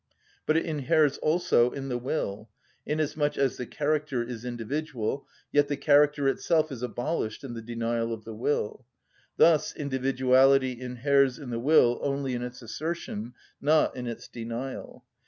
[0.47, 2.49] But it inheres also in the will,
[2.87, 8.11] inasmuch as the character is individual: yet the character itself is abolished in the denial
[8.11, 8.83] of the will.
[9.37, 15.05] Thus individuality inheres in the will only in its assertion, not in its denial.